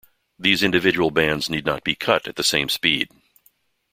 These 0.39 0.63
individual 0.63 1.11
bands 1.11 1.47
need 1.47 1.63
not 1.63 1.83
be 1.83 1.93
cut 1.93 2.27
at 2.27 2.35
the 2.35 2.41
same 2.43 2.69
speed. 2.69 3.11